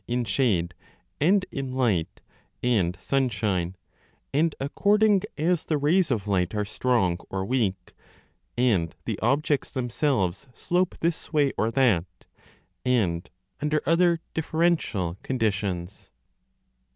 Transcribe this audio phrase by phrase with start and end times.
[0.07, 0.23] 793 h
[0.63, 2.21] RE COLORIBUS shade and in light
[2.63, 3.75] and sunshine,
[4.33, 7.93] and according as the rays of light are strong or weak,
[8.57, 12.05] and the objects themselves slope this way or that,
[12.83, 13.29] and
[13.61, 16.09] under other differential conditions.